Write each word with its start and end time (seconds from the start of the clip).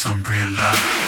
some 0.00 0.22
real 0.22 0.50
love. 0.52 0.99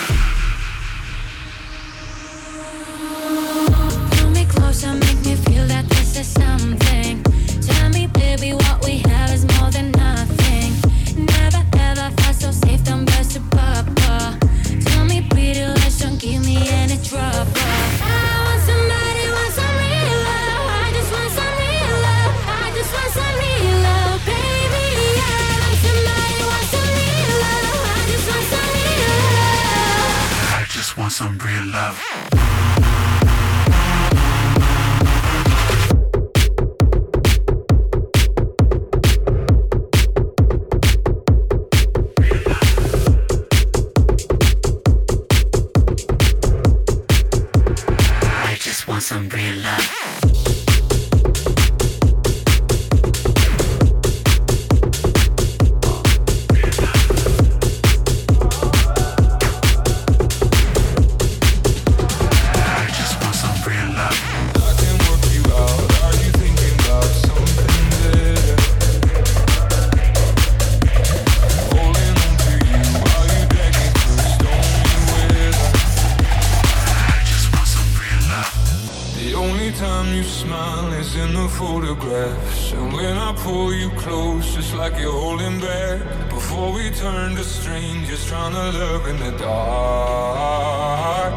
before 86.28 86.72
we 86.72 86.90
turn 86.90 87.36
to 87.36 87.44
strangers 87.44 88.24
trying 88.26 88.54
to 88.54 88.70
look 88.78 89.08
in 89.08 89.18
the 89.18 89.30
dark. 89.38 91.32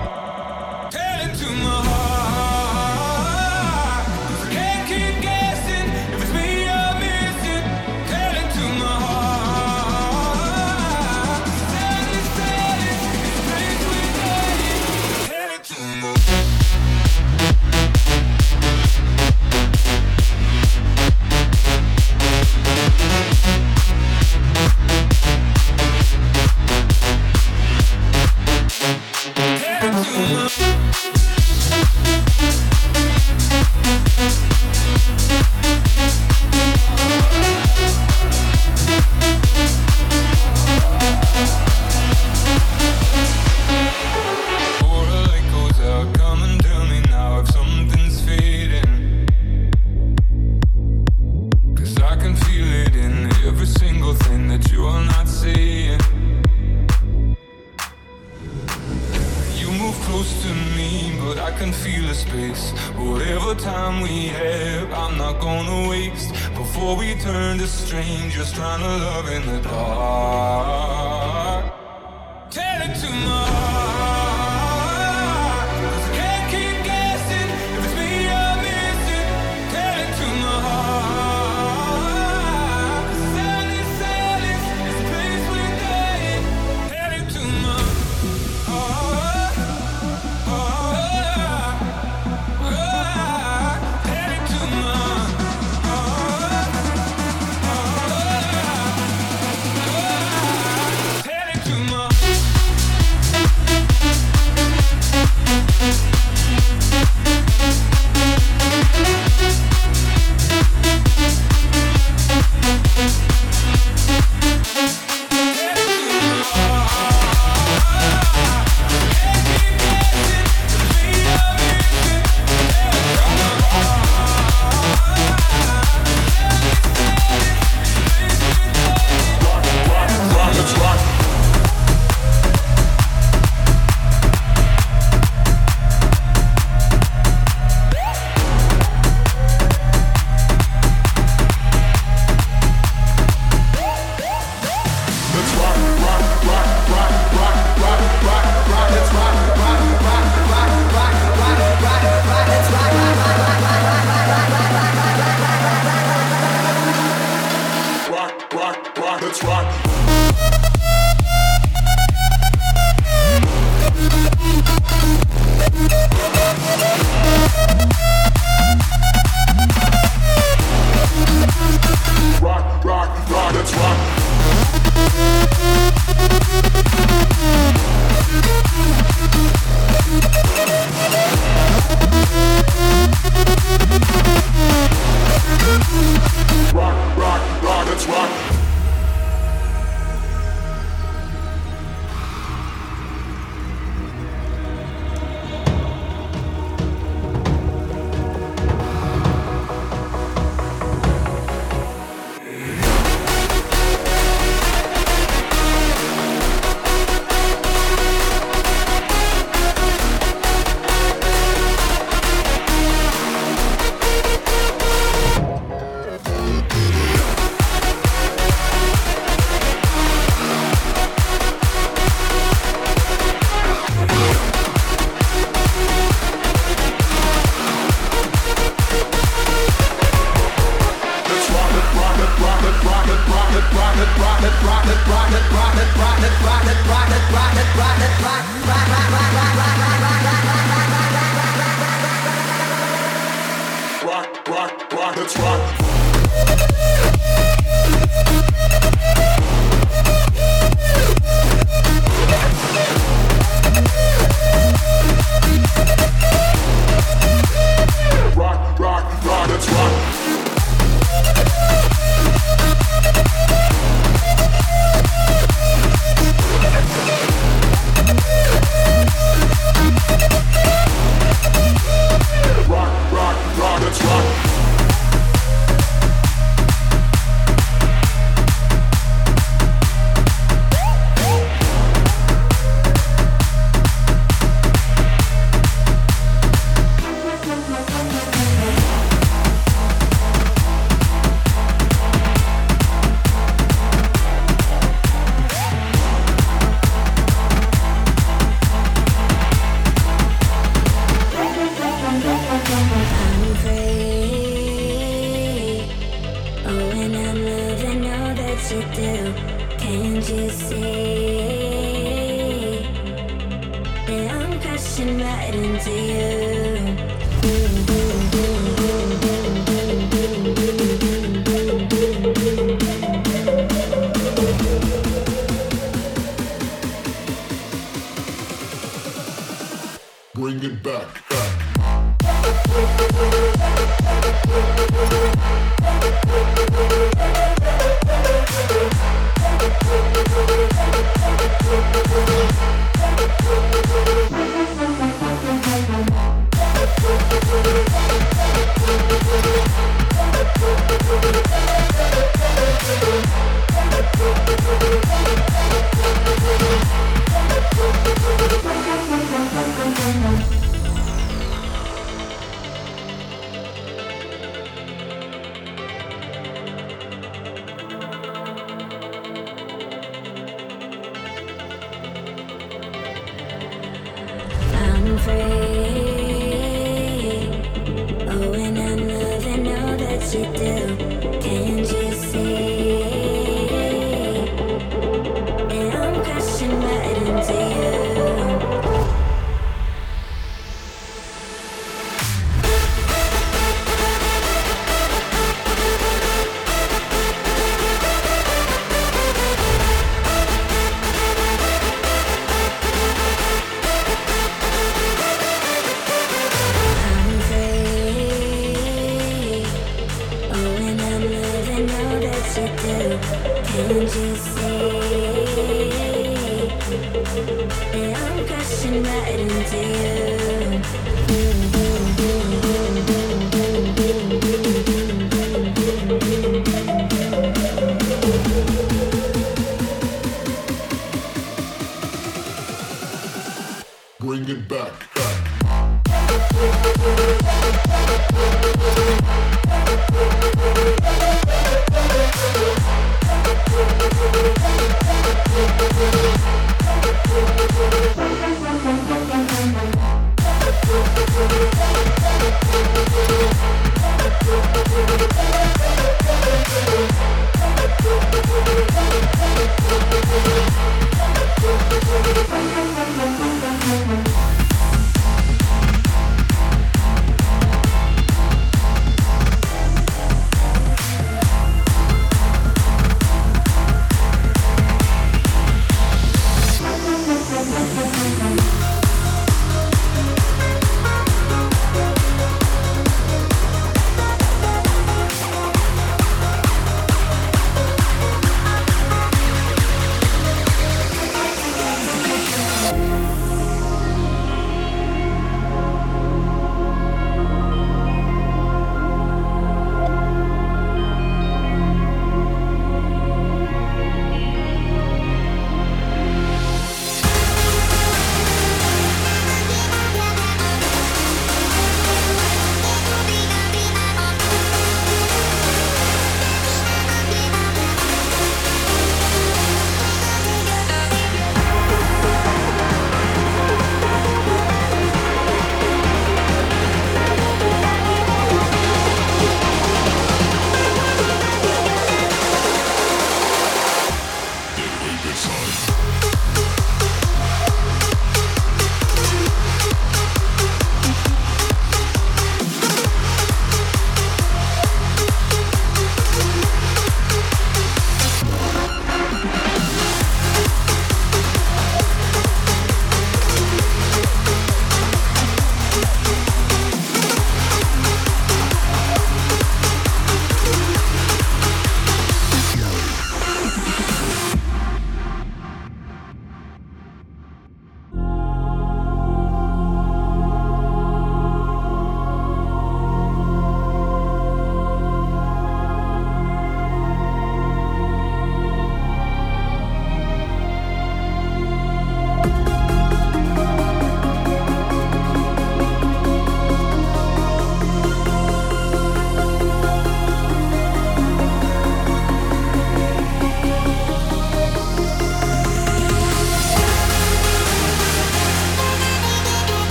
Tell 0.92 1.30
it 1.30 1.36
to 1.36 1.50
my 1.64 1.84
heart. 1.86 1.95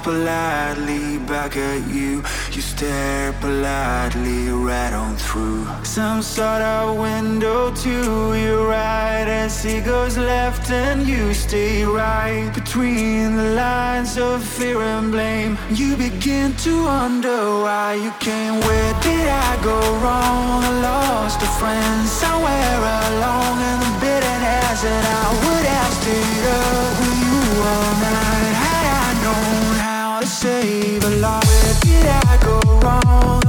Politely 0.00 1.18
back 1.30 1.56
at 1.56 1.86
you. 1.94 2.22
You 2.50 2.62
stare 2.62 3.32
politely 3.34 4.48
right 4.48 4.92
on 4.92 5.14
through 5.16 5.64
some 5.84 6.20
sort 6.20 6.62
of 6.62 6.98
window 6.98 7.72
to 7.84 8.34
your 8.34 8.66
right 8.66 9.28
as 9.28 9.62
he 9.62 9.80
goes 9.80 10.18
left 10.18 10.70
and 10.70 11.06
you 11.06 11.32
stay 11.34 11.84
right 11.84 12.50
between 12.52 13.36
the 13.36 13.50
lines 13.54 14.18
of 14.18 14.42
fear 14.42 14.80
and 14.80 15.12
blame. 15.12 15.56
You 15.70 15.96
begin 15.96 16.56
to 16.64 16.72
wonder 16.82 17.38
why 17.64 17.94
you 17.94 18.12
came. 18.18 18.54
Where 18.68 18.92
did 19.06 19.26
I 19.28 19.52
go 19.62 19.78
wrong? 20.02 20.64
I 20.64 20.72
lost 20.90 21.38
a 21.42 21.50
friend 21.60 22.08
somewhere 22.08 22.80
along 23.06 23.54
in 23.70 23.76
the 23.84 23.92
bitterness 24.02 24.82
that 24.82 25.04
I 25.20 25.26
would 25.42 25.66
have 25.74 25.92
stayed 26.00 26.46
up 26.58 26.69
all 27.60 27.92
night 28.00 28.54
had 28.64 28.84
I 29.04 29.08
known 29.24 29.76
how 29.78 30.20
to 30.20 30.26
save 30.26 31.04
a 31.04 31.10
life. 31.16 31.80
Did 31.82 32.06
I 32.06 32.38
go 32.42 32.58
wrong? 32.80 33.39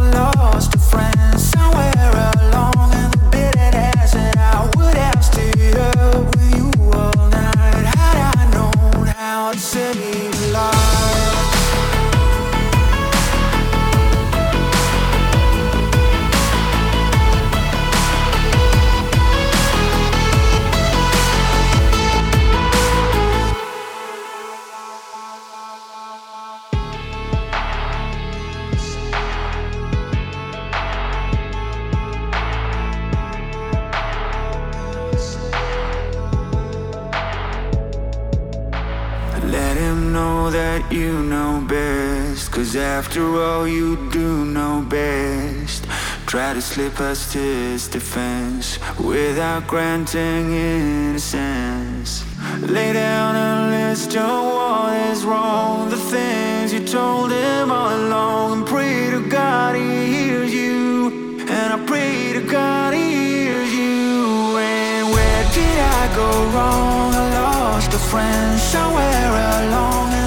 After 43.11 43.41
all, 43.43 43.67
you 43.67 43.97
do 44.09 44.45
know 44.45 44.85
best. 44.87 45.83
Try 46.27 46.53
to 46.53 46.61
slip 46.61 47.01
us 47.01 47.33
to 47.33 47.39
his 47.39 47.89
defense 47.89 48.79
without 48.97 49.67
granting 49.67 50.53
innocence. 50.53 52.23
Lay 52.61 52.93
down 52.93 53.35
and 53.35 53.71
list 53.71 54.13
your 54.13 54.23
what 54.23 54.93
is 55.11 55.25
wrong. 55.25 55.89
The 55.89 55.97
things 55.97 56.71
you 56.71 56.87
told 56.87 57.33
him 57.33 57.69
all 57.69 57.93
along. 57.93 58.59
And 58.59 58.65
pray 58.65 59.11
to 59.11 59.27
God 59.27 59.75
he 59.75 60.05
hears 60.15 60.53
you. 60.53 61.37
And 61.49 61.73
I 61.73 61.85
pray 61.85 62.31
to 62.31 62.41
God 62.47 62.93
he 62.93 63.11
hears 63.11 63.73
you. 63.73 64.57
And 64.57 65.11
where 65.13 65.43
did 65.51 65.77
I 65.99 66.15
go 66.15 66.29
wrong? 66.53 67.13
I 67.13 67.27
lost 67.41 67.93
a 67.93 67.99
friend 67.99 68.57
somewhere 68.57 69.31
along 69.65 70.20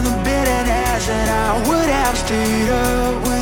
would 1.69 1.89
have 1.89 2.19
stayed 2.19 2.69
up 2.69 3.34